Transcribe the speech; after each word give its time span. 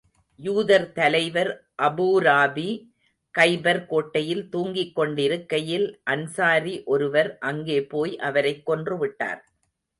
யூதர் 0.39 0.91
தலைவர் 0.91 1.51
அபூராபி 1.81 2.69
கைபர் 3.35 3.85
கோட்டையில் 3.85 4.49
தூங்கிக் 4.49 4.95
கொண்டிருக்கையில், 4.95 6.01
அன்ஸாரி 6.09 6.83
ஒருவர் 6.83 7.37
அங்கே 7.37 7.85
போய், 7.85 8.17
அவரைக் 8.19 8.65
கொன்று 8.65 8.97
விட்டார். 8.97 9.41